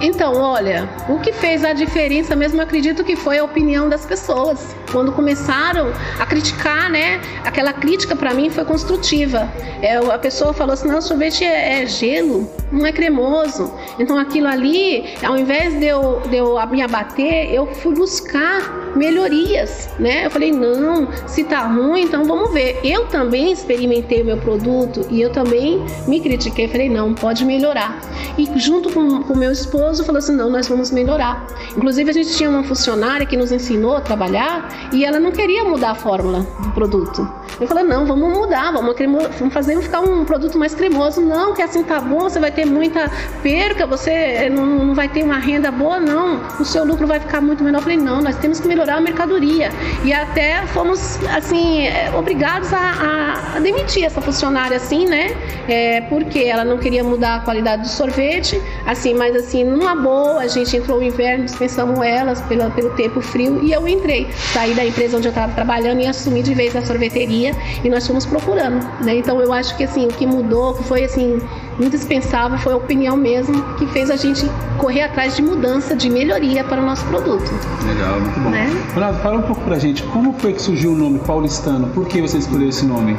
Então, 0.00 0.34
olha, 0.34 0.88
o 1.10 1.18
que 1.18 1.30
fez 1.30 1.62
a 1.62 1.74
diferença 1.74 2.34
mesmo, 2.34 2.60
acredito 2.60 3.04
que 3.04 3.16
foi 3.22 3.38
a 3.38 3.44
opinião 3.44 3.88
das 3.88 4.04
pessoas. 4.04 4.74
Quando 4.90 5.12
começaram 5.12 5.92
a 6.18 6.26
criticar, 6.26 6.90
né? 6.90 7.20
Aquela 7.44 7.72
crítica 7.72 8.16
para 8.16 8.34
mim 8.34 8.50
foi 8.50 8.64
construtiva. 8.64 9.48
É, 9.82 9.96
a 9.96 10.18
pessoa 10.18 10.52
falou 10.52 10.74
assim: 10.74 10.88
não, 10.88 11.00
sorvete 11.00 11.44
é, 11.44 11.82
é, 11.82 11.86
gelo, 11.86 12.50
não 12.70 12.86
é 12.86 12.92
cremoso. 12.92 13.72
Então, 13.98 14.18
aquilo 14.18 14.48
ali, 14.48 15.14
ao 15.22 15.36
invés 15.36 15.78
de 15.78 15.86
eu, 15.86 16.22
de 16.28 16.36
eu 16.36 16.58
me 16.70 16.82
abater, 16.82 17.52
eu 17.52 17.66
fui 17.66 17.94
buscar 17.94 18.92
melhorias, 18.96 19.88
né? 19.98 20.26
Eu 20.26 20.30
falei: 20.30 20.52
não, 20.52 21.08
se 21.26 21.44
tá 21.44 21.60
ruim, 21.66 22.02
então 22.02 22.24
vamos 22.24 22.52
ver. 22.52 22.80
Eu 22.82 23.06
também 23.06 23.52
experimentei 23.52 24.22
o 24.22 24.24
meu 24.24 24.38
produto 24.38 25.06
e 25.10 25.20
eu 25.20 25.30
também 25.30 25.84
me 26.06 26.20
critiquei. 26.20 26.68
Falei: 26.68 26.88
não, 26.88 27.14
pode 27.14 27.44
melhorar. 27.44 28.00
E 28.36 28.48
junto 28.58 28.90
com 28.90 29.00
o 29.00 29.36
meu 29.36 29.52
esposo, 29.52 29.70
esposo 29.70 30.04
falou 30.04 30.18
assim: 30.18 30.34
não, 30.34 30.50
nós 30.50 30.68
vamos 30.68 30.90
melhorar. 30.90 31.46
Inclusive, 31.76 32.10
a 32.10 32.12
gente 32.12 32.36
tinha 32.36 32.50
uma 32.50 32.62
funcionária 32.64 33.09
que 33.26 33.36
nos 33.36 33.52
ensinou 33.52 33.96
a 33.96 34.00
trabalhar 34.00 34.68
e 34.92 35.04
ela 35.04 35.18
não 35.18 35.32
queria 35.32 35.64
mudar 35.64 35.90
a 35.90 35.94
fórmula 35.94 36.46
do 36.60 36.70
produto. 36.70 37.28
Eu 37.60 37.66
falei: 37.66 37.84
não, 37.84 38.06
vamos 38.06 38.32
mudar, 38.32 38.72
vamos, 38.72 38.96
vamos 39.38 39.52
fazer 39.52 39.80
ficar 39.82 40.00
um 40.00 40.24
produto 40.24 40.58
mais 40.58 40.74
cremoso. 40.74 41.20
Não, 41.20 41.52
que 41.52 41.60
assim 41.62 41.82
tá 41.82 42.00
bom, 42.00 42.20
você 42.20 42.40
vai 42.40 42.50
ter 42.50 42.64
muita 42.64 43.10
perca, 43.42 43.86
você 43.86 44.48
não, 44.50 44.64
não 44.64 44.94
vai 44.94 45.08
ter 45.08 45.22
uma 45.22 45.38
renda 45.38 45.70
boa, 45.70 45.98
não. 45.98 46.40
O 46.58 46.64
seu 46.64 46.84
lucro 46.84 47.06
vai 47.06 47.20
ficar 47.20 47.40
muito 47.40 47.62
menor. 47.62 47.78
Eu 47.78 47.82
falei, 47.82 47.98
não, 47.98 48.22
nós 48.22 48.36
temos 48.36 48.60
que 48.60 48.68
melhorar 48.68 48.96
a 48.96 49.00
mercadoria. 49.00 49.70
E 50.04 50.12
até 50.12 50.64
fomos, 50.68 51.18
assim, 51.34 51.86
é, 51.86 52.10
obrigados 52.16 52.72
a, 52.72 53.56
a, 53.56 53.60
demitir 53.60 54.04
essa 54.04 54.20
funcionária, 54.20 54.76
assim, 54.76 55.06
né? 55.06 55.36
É, 55.68 56.00
porque 56.02 56.40
ela 56.40 56.64
não 56.64 56.78
queria 56.78 57.04
mudar 57.04 57.36
a 57.36 57.40
qualidade 57.40 57.82
do 57.82 57.88
sorvete, 57.88 58.60
assim, 58.86 59.14
mas 59.14 59.36
assim, 59.36 59.64
numa 59.64 59.94
boa, 59.94 60.40
a 60.40 60.48
gente 60.48 60.76
entrou 60.76 60.98
no 60.98 61.04
inverno, 61.04 61.44
dispensamos 61.44 61.98
elas 62.00 62.40
pela, 62.42 62.70
pelo 62.70 62.90
tempo 63.00 63.22
frio 63.22 63.60
e 63.62 63.72
eu 63.72 63.88
entrei. 63.88 64.28
Saí 64.52 64.74
da 64.74 64.84
empresa 64.84 65.16
onde 65.16 65.26
eu 65.26 65.30
estava 65.30 65.52
trabalhando 65.52 66.00
e 66.00 66.06
assumi 66.06 66.42
de 66.42 66.52
vez 66.54 66.76
a 66.76 66.84
sorveteria 66.84 67.56
e 67.82 67.88
nós 67.88 68.06
fomos 68.06 68.26
procurando, 68.26 68.86
né? 69.02 69.16
Então 69.16 69.40
eu 69.40 69.52
acho 69.54 69.74
que 69.76 69.84
assim, 69.84 70.04
o 70.04 70.08
que 70.08 70.26
mudou, 70.26 70.74
que 70.74 70.84
foi 70.84 71.04
assim, 71.04 71.40
indispensável, 71.80 72.58
foi 72.58 72.74
a 72.74 72.76
opinião 72.76 73.16
mesmo 73.16 73.62
que 73.78 73.86
fez 73.86 74.10
a 74.10 74.16
gente 74.16 74.44
correr 74.76 75.02
atrás 75.02 75.34
de 75.34 75.42
mudança, 75.42 75.96
de 75.96 76.10
melhoria 76.10 76.62
para 76.62 76.82
o 76.82 76.84
nosso 76.84 77.06
produto. 77.06 77.50
Legal, 77.86 78.20
muito 78.20 78.40
bom. 78.40 78.50
Né? 78.50 78.70
Ronaldo, 78.94 79.18
fala 79.20 79.38
um 79.38 79.42
pouco 79.42 79.62
pra 79.62 79.78
gente, 79.78 80.02
como 80.02 80.34
foi 80.34 80.52
que 80.52 80.60
surgiu 80.60 80.92
o 80.92 80.94
nome 80.94 81.20
paulistano? 81.20 81.88
Por 81.88 82.06
que 82.06 82.20
você 82.20 82.36
escolheu 82.36 82.68
esse 82.68 82.84
nome? 82.84 83.16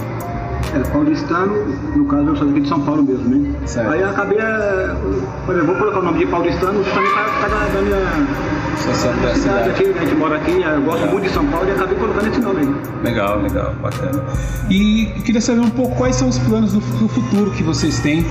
É, 0.75 0.79
paulistano, 0.91 1.53
no 1.95 2.05
caso 2.05 2.29
eu 2.29 2.35
sou 2.35 2.47
daqui 2.47 2.61
de 2.61 2.69
São 2.69 2.79
Paulo 2.81 3.03
mesmo, 3.03 3.27
né? 3.27 3.51
Certo. 3.65 3.91
Aí 3.91 4.01
eu 4.01 4.09
acabei, 4.09 4.37
é, 4.37 4.95
falei, 5.45 5.63
vou 5.63 5.75
colocar 5.75 5.99
o 5.99 6.03
nome 6.03 6.19
de 6.19 6.27
paulistano 6.27 6.83
justamente 6.83 7.11
para 7.11 7.49
da 7.49 7.81
minha 7.81 8.60
da 9.21 9.35
cidade 9.35 9.69
aqui, 9.69 9.83
a 9.83 10.01
gente 10.01 10.15
mora 10.15 10.37
aqui, 10.37 10.61
eu 10.61 10.81
gosto 10.81 11.05
muito 11.07 11.23
de 11.23 11.33
São 11.33 11.45
Paulo 11.47 11.67
e 11.67 11.71
acabei 11.71 11.97
colocando 11.97 12.27
esse 12.27 12.39
nome 12.39 12.61
aí. 12.61 13.03
Legal, 13.03 13.41
legal, 13.41 13.73
bacana. 13.81 14.23
E 14.69 15.05
queria 15.25 15.41
saber 15.41 15.59
um 15.59 15.69
pouco 15.69 15.95
quais 15.95 16.15
são 16.15 16.29
os 16.29 16.37
planos 16.39 16.73
do, 16.73 16.79
do 16.79 17.07
futuro 17.07 17.51
que 17.51 17.63
vocês 17.63 17.99
têm 17.99 18.25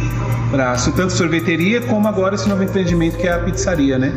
para 0.50 0.74
tanto 0.96 1.12
sorveteria 1.12 1.80
como 1.82 2.08
agora 2.08 2.34
esse 2.34 2.48
novo 2.48 2.62
empreendimento 2.62 3.16
que 3.16 3.26
é 3.26 3.32
a 3.32 3.38
pizzaria, 3.38 3.98
né? 3.98 4.14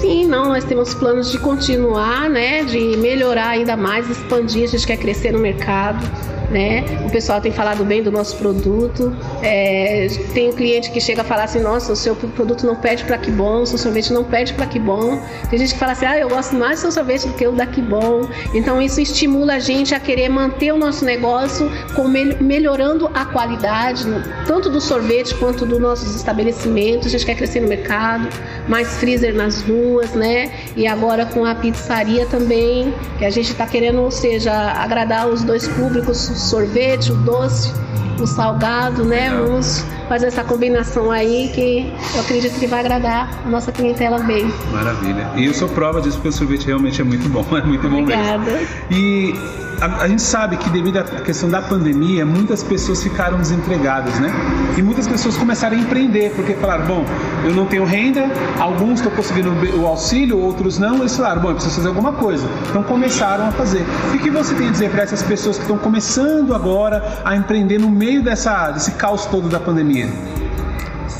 Sim, 0.00 0.26
não, 0.26 0.46
nós 0.48 0.64
temos 0.64 0.94
planos 0.94 1.30
de 1.30 1.38
continuar, 1.38 2.28
né, 2.28 2.64
de 2.64 2.96
melhorar 2.96 3.48
ainda 3.48 3.76
mais, 3.76 4.08
expandir, 4.08 4.64
a 4.64 4.66
gente 4.68 4.86
quer 4.86 4.96
crescer 4.96 5.32
no 5.32 5.38
mercado 5.38 6.06
né? 6.50 6.84
O 7.06 7.10
pessoal 7.10 7.40
tem 7.40 7.52
falado 7.52 7.84
bem 7.84 8.02
do 8.02 8.10
nosso 8.10 8.36
produto. 8.36 9.14
É, 9.42 10.08
tem 10.32 10.48
um 10.48 10.52
cliente 10.52 10.90
que 10.90 11.00
chega 11.00 11.22
a 11.22 11.24
falar 11.24 11.44
assim: 11.44 11.60
nossa, 11.60 11.92
o 11.92 11.96
seu 11.96 12.14
produto 12.14 12.66
não 12.66 12.76
pede 12.76 13.04
para 13.04 13.18
que 13.18 13.30
bom, 13.30 13.62
o 13.62 13.66
seu 13.66 13.78
sorvete 13.78 14.12
não 14.12 14.24
pede 14.24 14.54
para 14.54 14.66
que 14.66 14.78
bom. 14.78 15.20
Tem 15.50 15.58
gente 15.58 15.74
que 15.74 15.78
fala 15.78 15.92
assim: 15.92 16.06
ah, 16.06 16.18
eu 16.18 16.28
gosto 16.28 16.56
mais 16.56 16.78
do 16.78 16.82
seu 16.82 16.92
sorvete 16.92 17.28
do 17.28 17.34
que 17.34 17.46
o 17.46 17.52
da 17.52 17.66
que 17.66 17.82
bom. 17.82 18.22
Então 18.54 18.80
isso 18.80 19.00
estimula 19.00 19.54
a 19.54 19.58
gente 19.58 19.94
a 19.94 20.00
querer 20.00 20.28
manter 20.28 20.72
o 20.72 20.78
nosso 20.78 21.04
negócio 21.04 21.70
com 21.94 22.08
melhorando 22.08 23.10
a 23.14 23.24
qualidade, 23.26 24.04
tanto 24.46 24.70
do 24.70 24.80
sorvete 24.80 25.34
quanto 25.34 25.66
dos 25.66 25.78
nossos 25.78 26.14
estabelecimentos. 26.14 27.08
A 27.08 27.10
gente 27.10 27.26
quer 27.26 27.36
crescer 27.36 27.60
no 27.60 27.68
mercado, 27.68 28.28
mais 28.66 28.96
freezer 28.96 29.34
nas 29.34 29.62
ruas, 29.62 29.77
né? 30.14 30.52
E 30.76 30.86
agora 30.86 31.26
com 31.26 31.44
a 31.44 31.54
pizzaria 31.54 32.26
também, 32.26 32.92
que 33.18 33.24
a 33.24 33.30
gente 33.30 33.52
está 33.52 33.66
querendo, 33.66 34.00
ou 34.00 34.10
seja, 34.10 34.52
agradar 34.52 35.28
os 35.28 35.42
dois 35.42 35.66
públicos 35.68 36.18
sorvete, 36.18 37.12
o 37.12 37.16
doce, 37.16 37.72
o 38.20 38.26
salgado, 38.26 39.04
né? 39.04 39.30
Vamos 39.30 39.84
fazer 40.08 40.26
essa 40.26 40.42
combinação 40.42 41.10
aí 41.10 41.50
que 41.54 41.92
eu 42.14 42.20
acredito 42.20 42.58
que 42.58 42.66
vai 42.66 42.80
agradar 42.80 43.30
a 43.44 43.48
nossa 43.48 43.70
clientela 43.70 44.18
bem. 44.20 44.50
Maravilha. 44.72 45.30
E 45.36 45.44
eu 45.44 45.54
sou 45.54 45.68
prova 45.68 46.00
disso 46.00 46.16
porque 46.16 46.28
o 46.28 46.32
sorvete 46.32 46.66
realmente 46.66 47.00
é 47.00 47.04
muito 47.04 47.28
bom, 47.28 47.44
é 47.56 47.62
muito 47.62 47.88
bom 47.88 48.02
Obrigada. 48.02 48.38
mesmo. 48.38 48.66
E 48.90 49.34
a, 49.80 50.02
a, 50.02 50.08
gente 50.08 50.22
sabe 50.22 50.56
que 50.56 50.68
devido 50.70 50.98
à 50.98 51.04
questão 51.04 51.48
da 51.48 51.62
pandemia, 51.62 52.26
muitas 52.26 52.62
pessoas 52.62 53.02
ficaram 53.02 53.38
desempregadas, 53.38 54.18
né? 54.18 54.32
E 54.76 54.82
muitas 54.82 55.06
pessoas 55.06 55.36
começaram 55.36 55.76
a 55.76 55.80
empreender, 55.80 56.32
porque 56.34 56.54
falaram, 56.54 56.86
bom, 56.86 57.04
eu 57.44 57.54
não 57.54 57.66
tenho 57.66 57.84
renda, 57.84 58.28
alguns 58.58 59.00
estão 59.00 59.12
conseguindo 59.12 59.50
o 59.78 59.86
auxílio, 59.86 60.38
outros 60.38 60.78
não, 60.78 60.98
eles 60.98 61.16
falaram, 61.16 61.40
bom, 61.40 61.50
eu 61.50 61.54
preciso 61.54 61.76
fazer 61.76 61.88
alguma 61.88 62.12
coisa. 62.12 62.46
Então 62.68 62.82
começaram 62.82 63.48
a 63.48 63.52
fazer. 63.52 63.84
E 64.12 64.16
o 64.16 64.20
que 64.20 64.30
você 64.30 64.54
tem 64.54 64.68
a 64.68 64.70
dizer 64.72 64.90
para 64.90 65.02
essas 65.02 65.22
pessoas 65.22 65.56
que 65.56 65.62
estão 65.62 65.78
começando 65.78 66.54
agora 66.54 67.20
a 67.24 67.36
empreender 67.36 67.78
no 67.78 67.88
meio 67.88 68.22
dessa, 68.22 68.70
desse 68.70 68.92
caos 68.92 69.26
todo 69.26 69.48
da 69.48 69.60
pandemia? 69.60 69.97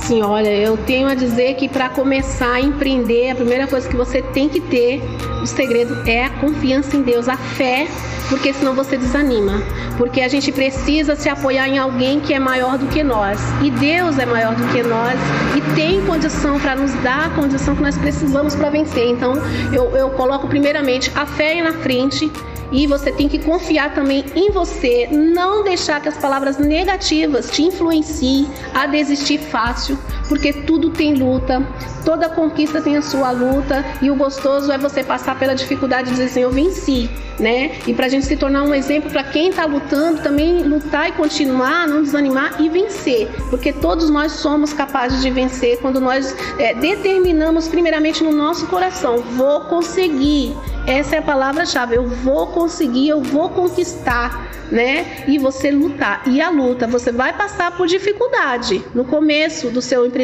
Sim, 0.08 0.22
olha, 0.22 0.48
eu 0.48 0.76
tenho 0.76 1.06
a 1.06 1.14
dizer 1.14 1.54
que 1.56 1.68
para 1.68 1.88
começar 1.90 2.54
a 2.54 2.60
empreender, 2.60 3.30
a 3.30 3.34
primeira 3.34 3.66
coisa 3.66 3.86
que 3.86 3.96
você 3.96 4.22
tem 4.22 4.48
que 4.48 4.60
ter, 4.60 5.02
o 5.42 5.46
segredo 5.46 6.08
é 6.08 6.24
a 6.24 6.30
confiança 6.30 6.96
em 6.96 7.02
Deus, 7.02 7.28
a 7.28 7.36
fé, 7.36 7.86
porque 8.28 8.52
senão 8.52 8.74
você 8.74 8.96
desanima. 8.96 9.62
Porque 9.96 10.20
a 10.20 10.28
gente 10.28 10.52
precisa 10.52 11.16
se 11.16 11.28
apoiar 11.28 11.68
em 11.68 11.76
alguém 11.76 12.20
que 12.20 12.32
é 12.32 12.38
maior 12.38 12.78
do 12.78 12.86
que 12.86 13.02
nós. 13.02 13.38
E 13.62 13.70
Deus 13.70 14.18
é 14.18 14.24
maior 14.24 14.54
do 14.54 14.66
que 14.68 14.82
nós 14.82 15.18
e 15.56 15.74
tem 15.74 16.00
condição 16.06 16.58
para 16.60 16.76
nos 16.76 16.92
dar 17.02 17.26
a 17.26 17.30
condição 17.30 17.74
que 17.74 17.82
nós 17.82 17.98
precisamos 17.98 18.54
para 18.54 18.70
vencer. 18.70 19.08
Então, 19.08 19.34
eu, 19.72 19.96
eu 19.96 20.10
coloco 20.10 20.46
primeiramente 20.46 21.10
a 21.14 21.26
fé 21.26 21.60
na 21.62 21.72
frente 21.72 22.30
e 22.72 22.86
você 22.86 23.10
tem 23.12 23.28
que 23.28 23.38
confiar 23.38 23.94
também 23.94 24.24
em 24.34 24.50
você, 24.50 25.08
não 25.10 25.62
deixar 25.62 26.00
que 26.00 26.08
as 26.08 26.18
palavras 26.18 26.58
negativas 26.58 27.50
te 27.50 27.62
influenciem 27.62 28.46
a 28.74 28.86
desistir 28.86 29.38
fácil, 29.38 29.98
porque 30.28 30.52
tudo 30.52 30.90
tem 30.90 31.14
luta, 31.14 31.62
toda 32.04 32.28
conquista 32.28 32.80
tem 32.80 32.96
a 32.96 33.02
sua 33.02 33.30
luta 33.30 33.84
e 34.02 34.10
o 34.10 34.14
gostoso 34.14 34.70
é 34.70 34.78
você 34.78 35.02
passar 35.02 35.38
pela 35.38 35.54
dificuldade 35.54 36.08
e 36.08 36.12
dizer 36.12 36.24
assim, 36.24 36.40
eu 36.40 36.50
venci, 36.50 37.10
né? 37.38 37.72
E 37.86 37.94
para 37.94 38.06
a 38.06 38.08
gente 38.08 38.26
se 38.26 38.36
tornar 38.36 38.62
um 38.62 38.74
exemplo 38.74 39.10
para 39.10 39.24
quem 39.24 39.50
está 39.50 39.64
lutando, 39.64 40.22
também 40.22 40.62
lutar 40.62 41.08
e 41.08 41.12
continuar, 41.12 41.86
não 41.86 42.02
desanimar 42.02 42.60
e 42.60 42.68
vencer, 42.68 43.28
porque 43.50 43.72
todos 43.72 44.10
nós 44.10 44.32
somos 44.32 44.72
capazes 44.72 45.22
de 45.22 45.30
vencer 45.30 45.78
quando 45.80 46.00
nós 46.00 46.36
é, 46.58 46.74
determinamos 46.74 47.68
primeiramente 47.68 48.22
no 48.22 48.32
nosso 48.32 48.66
coração, 48.66 49.18
vou 49.22 49.62
conseguir. 49.62 50.54
Essa 50.88 51.16
é 51.16 51.18
a 51.18 51.22
palavra-chave. 51.22 51.96
Eu 51.96 52.06
vou 52.06 52.46
conseguir, 52.46 53.10
eu 53.10 53.20
vou 53.20 53.50
conquistar, 53.50 54.50
né? 54.72 55.24
E 55.28 55.38
você 55.38 55.70
lutar. 55.70 56.22
E 56.26 56.40
a 56.40 56.48
luta, 56.48 56.86
você 56.86 57.12
vai 57.12 57.36
passar 57.36 57.76
por 57.76 57.86
dificuldade 57.86 58.82
no 58.94 59.04
começo 59.04 59.68
do 59.68 59.82
seu 59.82 60.06
empreendimento, 60.06 60.17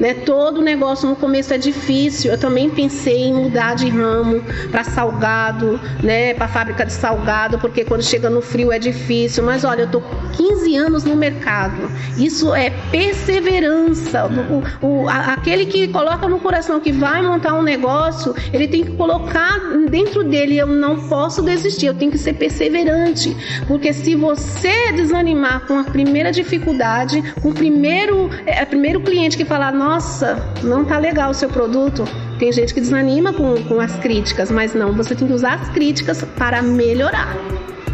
né? 0.00 0.14
Todo 0.14 0.62
negócio 0.62 1.08
no 1.08 1.16
começo 1.16 1.52
é 1.52 1.58
difícil. 1.58 2.32
Eu 2.32 2.38
também 2.38 2.70
pensei 2.70 3.24
em 3.24 3.34
mudar 3.34 3.74
de 3.74 3.88
ramo 3.88 4.42
para 4.70 4.84
salgado, 4.84 5.80
né? 6.02 6.34
Para 6.34 6.48
fábrica 6.48 6.84
de 6.84 6.92
salgado, 6.92 7.58
porque 7.58 7.84
quando 7.84 8.02
chega 8.02 8.30
no 8.30 8.40
frio 8.40 8.72
é 8.72 8.78
difícil. 8.78 9.44
Mas 9.44 9.64
olha, 9.64 9.82
eu 9.82 9.90
tô 9.90 10.02
15 10.36 10.76
anos 10.76 11.04
no 11.04 11.16
mercado. 11.16 11.90
Isso 12.16 12.54
é 12.54 12.70
perseverança. 12.90 14.26
O, 14.26 14.86
o, 14.86 15.08
a, 15.08 15.34
aquele 15.34 15.66
que 15.66 15.88
coloca 15.88 16.28
no 16.28 16.38
coração 16.38 16.80
que 16.80 16.92
vai 16.92 17.22
montar 17.22 17.54
um 17.54 17.62
negócio, 17.62 18.34
ele 18.52 18.68
tem 18.68 18.84
que 18.84 18.92
colocar 18.92 19.58
dentro 19.88 20.24
dele, 20.24 20.58
eu 20.58 20.66
não 20.66 21.08
posso 21.08 21.42
desistir, 21.42 21.86
eu 21.86 21.94
tenho 21.94 22.10
que 22.10 22.18
ser 22.18 22.34
perseverante, 22.34 23.36
porque 23.66 23.92
se 23.92 24.14
você 24.14 24.92
desanimar 24.92 25.66
com 25.66 25.78
a 25.78 25.84
primeira 25.84 26.32
dificuldade, 26.32 27.22
com 27.40 27.50
o 27.50 27.54
primeiro, 27.54 28.30
é, 28.46 28.64
primeiro 28.64 29.00
cliente 29.00 29.36
que 29.36 29.44
falar, 29.44 29.72
nossa, 29.72 30.36
não 30.62 30.84
tá 30.84 30.98
legal 30.98 31.30
o 31.30 31.34
seu 31.34 31.48
produto, 31.48 32.04
tem 32.38 32.52
gente 32.52 32.72
que 32.72 32.80
desanima 32.80 33.32
com, 33.32 33.60
com 33.64 33.80
as 33.80 33.96
críticas, 33.96 34.50
mas 34.50 34.74
não, 34.74 34.92
você 34.92 35.14
tem 35.14 35.26
que 35.26 35.34
usar 35.34 35.54
as 35.54 35.68
críticas 35.70 36.22
para 36.36 36.62
melhorar. 36.62 37.36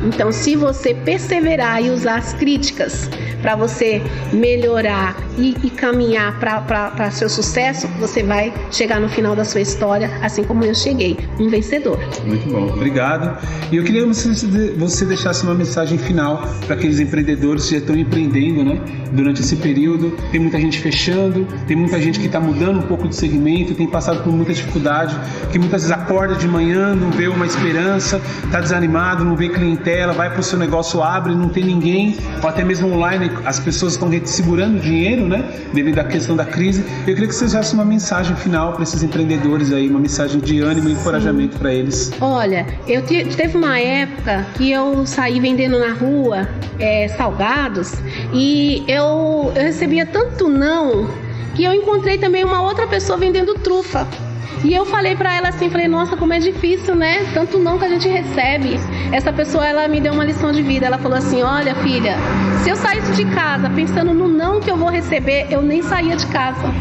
Então, 0.05 0.33
se 0.33 0.57
você 0.57 0.95
perseverar 0.95 1.83
e 1.83 1.91
usar 1.91 2.17
as 2.17 2.33
críticas 2.35 3.09
para 3.41 3.55
você 3.55 4.03
melhorar 4.33 5.17
e, 5.37 5.57
e 5.63 5.71
caminhar 5.71 6.39
para 6.39 7.11
seu 7.11 7.29
sucesso, 7.29 7.87
você 7.99 8.23
vai 8.23 8.53
chegar 8.71 9.01
no 9.01 9.09
final 9.09 9.35
da 9.35 9.45
sua 9.45 9.61
história, 9.61 10.11
assim 10.23 10.45
como 10.45 10.65
eu 10.65 10.75
cheguei, 10.75 11.19
um 11.39 11.49
vencedor. 11.49 11.99
Muito 12.25 12.49
bom, 12.49 12.69
obrigado. 12.69 13.39
E 13.71 13.77
eu 13.77 13.85
queria 13.85 14.03
que 14.03 14.09
você, 14.79 15.05
deixasse 15.05 15.43
uma 15.43 15.55
mensagem 15.55 15.99
final 15.99 16.47
para 16.67 16.75
aqueles 16.75 17.01
empreendedores 17.01 17.65
que 17.65 17.73
já 17.73 17.79
estão 17.79 17.97
empreendendo, 17.97 18.65
né? 18.65 18.81
Durante 19.13 19.41
esse 19.41 19.57
período, 19.57 20.17
tem 20.31 20.41
muita 20.41 20.59
gente 20.59 20.79
fechando, 20.79 21.47
tem 21.67 21.77
muita 21.77 22.01
gente 22.01 22.19
que 22.19 22.27
está 22.27 22.41
mudando 22.41 22.79
um 22.79 22.83
pouco 22.83 23.09
de 23.09 23.15
segmento, 23.15 23.75
tem 23.75 23.87
passado 23.87 24.23
por 24.23 24.33
muita 24.33 24.53
dificuldade, 24.53 25.15
que 25.51 25.59
muitas 25.59 25.83
vezes 25.83 25.97
acorda 25.97 26.35
de 26.35 26.49
manhã, 26.49 26.95
não 26.95 27.11
vê 27.11 27.29
uma 27.29 27.47
esperança, 27.47 28.21
está 28.45 28.61
desanimado, 28.61 29.25
não 29.25 29.37
vê 29.37 29.49
clientela, 29.49 30.13
vai 30.13 30.31
para 30.31 30.41
o 30.41 30.43
seu 30.43 30.59
negócio, 30.59 31.03
abre, 31.03 31.35
não 31.35 31.49
tem 31.49 31.65
ninguém, 31.65 32.17
ou 32.43 32.49
até 32.49 32.65
mesmo 32.65 32.89
online, 32.93 33.31
as 33.45 33.59
pessoas 33.59 33.93
estão 33.93 34.11
segurando 34.25 34.81
dinheiro, 34.81 35.22
né? 35.27 35.45
Devido 35.73 35.99
à 35.99 36.05
questão 36.05 36.37
da 36.37 36.45
crise. 36.45 36.85
Eu 37.07 37.15
queria 37.15 37.29
que 37.29 37.35
você 37.35 37.47
desse 37.47 37.75
uma 37.75 37.85
mensagem 37.85 38.35
final 38.37 38.73
para 38.73 38.83
esses 38.83 39.03
empreendedores 39.03 39.73
aí, 39.73 39.89
uma 39.89 40.01
mensagem 40.01 40.41
de 40.41 40.61
ânimo 40.61 40.89
e 40.89 40.93
encorajamento 40.93 41.59
para 41.59 41.73
eles. 41.73 42.13
Olha, 42.21 42.67
eu 42.87 43.03
te, 43.03 43.25
teve 43.25 43.57
uma 43.57 43.79
época 43.79 44.47
que 44.55 44.71
eu 44.71 45.07
saí 45.07 45.41
vendendo 45.41 45.79
na 45.79 45.93
rua 45.93 46.49
é, 46.79 47.09
salgados 47.09 47.95
e 48.33 48.85
eu, 48.89 49.53
eu 49.55 49.63
recebia 49.63 50.07
tanto 50.07 50.49
não 50.49 51.09
que 51.55 51.65
eu 51.65 51.73
encontrei 51.73 52.19
também 52.19 52.45
uma 52.45 52.63
outra 52.63 52.87
pessoa 52.87 53.19
vendendo 53.19 53.55
trufa. 53.55 54.07
E 54.65 54.73
eu 54.73 54.87
falei 54.87 55.17
para 55.17 55.35
ela 55.35 55.49
assim, 55.49 55.69
falei, 55.69 55.89
nossa, 55.89 56.17
como 56.17 56.33
é 56.33 56.39
difícil, 56.39 56.95
né? 56.95 57.27
Tanto 57.35 57.59
não 57.59 57.79
que 57.79 57.85
a 57.85 57.89
gente 57.89 58.09
recebe. 58.09 58.79
Essa 59.11 59.33
pessoa, 59.33 59.67
ela 59.67 59.89
me 59.89 60.01
deu 60.01 60.13
uma 60.13 60.25
lição 60.25 60.53
de 60.53 60.63
vida. 60.63 60.87
Ela 60.87 60.99
falou 60.99 61.19
assim, 61.19 61.43
olha, 61.43 61.75
filha, 61.77 62.17
se 62.63 62.71
eu 62.71 62.77
saísse 62.77 63.13
de 63.13 63.25
casa 63.35 63.69
pensando 63.71 64.15
no 64.15 64.29
não 64.29 64.61
que 64.61 64.71
eu 64.71 64.77
vou 64.77 64.89
receber, 64.89 65.49
eu 65.51 65.63
nem 65.63 65.83
saía 65.83 66.17
de 66.17 66.27
casa 66.27 66.73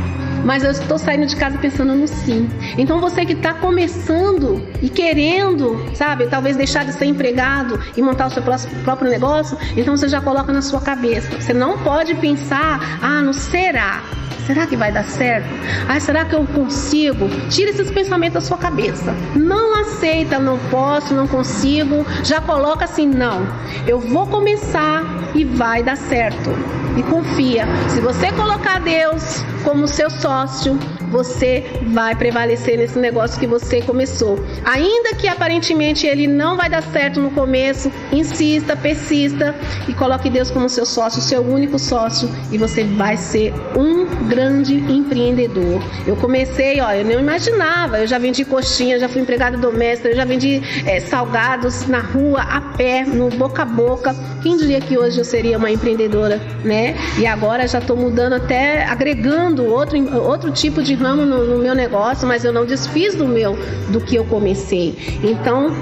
mas 0.43 0.63
eu 0.63 0.71
estou 0.71 0.97
saindo 0.97 1.25
de 1.25 1.35
casa 1.35 1.57
pensando 1.57 1.93
no 1.93 2.07
sim. 2.07 2.49
Então 2.77 2.99
você 2.99 3.25
que 3.25 3.33
está 3.33 3.53
começando 3.53 4.67
e 4.81 4.89
querendo, 4.89 5.79
sabe, 5.93 6.27
talvez 6.27 6.57
deixar 6.57 6.85
de 6.85 6.93
ser 6.93 7.05
empregado 7.05 7.79
e 7.95 8.01
montar 8.01 8.27
o 8.27 8.29
seu 8.31 8.43
próprio 8.83 9.09
negócio, 9.09 9.57
então 9.75 9.95
você 9.95 10.07
já 10.07 10.21
coloca 10.21 10.51
na 10.51 10.61
sua 10.61 10.81
cabeça. 10.81 11.39
Você 11.39 11.53
não 11.53 11.77
pode 11.79 12.15
pensar, 12.15 12.99
ah, 13.01 13.21
não 13.21 13.33
será. 13.33 14.01
Será 14.45 14.65
que 14.65 14.75
vai 14.75 14.91
dar 14.91 15.05
certo? 15.05 15.47
Ah, 15.87 15.99
será 15.99 16.25
que 16.25 16.35
eu 16.35 16.45
consigo? 16.47 17.29
Tira 17.49 17.69
esses 17.69 17.91
pensamentos 17.91 18.33
da 18.33 18.41
sua 18.41 18.57
cabeça. 18.57 19.13
Não 19.35 19.79
aceita, 19.79 20.39
não 20.39 20.57
posso, 20.69 21.13
não 21.13 21.27
consigo. 21.27 22.05
Já 22.23 22.41
coloca 22.41 22.85
assim, 22.85 23.07
não. 23.07 23.45
Eu 23.87 23.99
vou 23.99 24.27
começar 24.27 25.03
e 25.35 25.45
vai 25.45 25.83
dar 25.83 25.97
certo. 25.97 26.49
E 26.97 27.03
confia. 27.03 27.65
Se 27.89 28.01
você 28.01 28.31
colocar 28.31 28.79
Deus 28.81 29.43
como 29.63 29.87
seu 29.87 30.09
sócio, 30.09 30.77
você 31.11 31.63
vai 31.87 32.15
prevalecer 32.15 32.77
nesse 32.77 32.97
negócio 32.97 33.39
que 33.39 33.45
você 33.45 33.81
começou. 33.81 34.39
Ainda 34.63 35.13
que 35.15 35.27
aparentemente 35.27 36.07
ele 36.07 36.25
não 36.25 36.55
vai 36.55 36.69
dar 36.69 36.81
certo 36.81 37.19
no 37.19 37.29
começo, 37.31 37.91
insista, 38.11 38.75
persista 38.75 39.53
e 39.87 39.93
coloque 39.93 40.29
Deus 40.29 40.49
como 40.49 40.69
seu 40.69 40.85
sócio, 40.85 41.21
seu 41.21 41.41
único 41.41 41.77
sócio, 41.77 42.29
e 42.51 42.57
você 42.57 42.83
vai 42.83 43.17
ser 43.17 43.53
um 43.77 44.05
grande 44.27 44.75
empreendedor. 44.75 45.81
Eu 46.07 46.15
comecei, 46.15 46.79
ó, 46.79 46.91
eu 46.93 47.03
não 47.03 47.19
imaginava, 47.19 47.99
eu 47.99 48.07
já 48.07 48.17
vendi 48.17 48.45
coxinha, 48.45 48.99
já 48.99 49.09
fui 49.09 49.21
empregada 49.21 49.57
doméstica, 49.57 50.09
eu 50.09 50.15
já 50.15 50.25
vendi 50.25 50.61
é, 50.85 50.99
salgados 50.99 51.87
na 51.87 51.99
rua, 51.99 52.41
a 52.41 52.61
pé, 52.61 53.03
no 53.05 53.29
boca 53.29 53.63
a 53.63 53.65
boca. 53.65 54.15
Quem 54.41 54.57
diria 54.57 54.79
que 54.79 54.97
hoje 54.97 55.19
eu 55.19 55.25
seria 55.25 55.57
uma 55.57 55.69
empreendedora, 55.69 56.39
né? 56.63 56.95
E 57.19 57.27
agora 57.27 57.67
já 57.67 57.79
estou 57.79 57.97
mudando 57.97 58.33
até 58.33 58.85
agregando 58.85 59.65
outro, 59.65 59.97
outro 60.17 60.51
tipo 60.51 60.81
de 60.81 60.95
ramo 61.01 61.25
no, 61.25 61.45
no 61.45 61.57
meu 61.57 61.73
negócio, 61.73 62.27
mas 62.27 62.45
eu 62.45 62.53
não 62.53 62.65
desfiz 62.65 63.15
do 63.15 63.27
meu, 63.27 63.57
do 63.89 63.99
que 63.99 64.15
eu 64.15 64.25
comecei. 64.25 64.95
Então, 65.23 65.75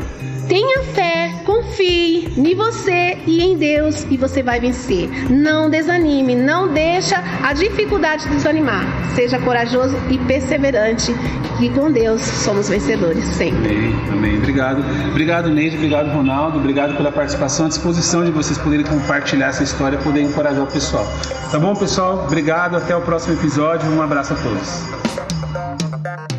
Tenha 0.49 0.81
fé, 0.95 1.31
confie 1.45 2.27
em 2.35 2.55
você 2.55 3.19
e 3.27 3.39
em 3.39 3.55
Deus 3.55 4.03
e 4.09 4.17
você 4.17 4.41
vai 4.41 4.59
vencer. 4.59 5.07
Não 5.29 5.69
desanime, 5.69 6.35
não 6.35 6.73
deixa 6.73 7.23
a 7.43 7.53
dificuldade 7.53 8.27
desanimar. 8.27 8.83
Seja 9.13 9.37
corajoso 9.37 9.95
e 10.09 10.17
perseverante, 10.17 11.13
que 11.59 11.69
com 11.69 11.91
Deus 11.91 12.21
somos 12.21 12.67
vencedores 12.67 13.23
sempre. 13.25 13.59
Amém, 13.59 13.93
amém. 14.11 14.37
Obrigado. 14.37 14.83
Obrigado, 15.11 15.49
Neide, 15.49 15.75
obrigado, 15.75 16.09
Ronaldo. 16.09 16.57
Obrigado 16.57 16.97
pela 16.97 17.11
participação, 17.11 17.67
a 17.67 17.69
disposição 17.69 18.25
de 18.25 18.31
vocês 18.31 18.57
poderem 18.57 18.87
compartilhar 18.87 19.49
essa 19.49 19.61
história, 19.61 19.99
poder 19.99 20.23
encorajar 20.23 20.63
o 20.63 20.67
pessoal. 20.67 21.05
Tá 21.51 21.59
bom, 21.59 21.75
pessoal? 21.75 22.23
Obrigado, 22.25 22.75
até 22.75 22.95
o 22.95 23.01
próximo 23.01 23.35
episódio. 23.35 23.87
Um 23.91 24.01
abraço 24.01 24.33
a 24.33 24.37
todos. 24.37 26.38